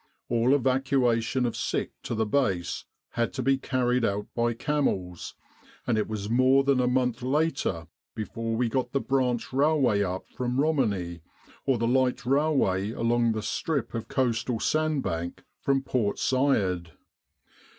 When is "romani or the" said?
10.59-11.85